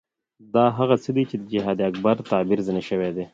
[0.53, 3.09] دا هغه څه دي چې جهاد اکبر تعبیر ځنې شوی.